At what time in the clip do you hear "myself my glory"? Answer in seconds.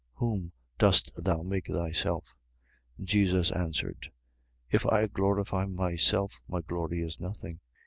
5.67-7.03